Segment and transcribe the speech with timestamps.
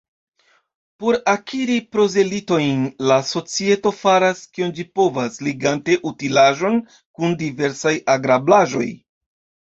[1.01, 2.79] Por akiri prozelitojn,
[3.11, 6.79] la societo faras, kion ĝi povas, ligante utilaĵon
[7.19, 8.89] kun diversaj agrablaĵoj.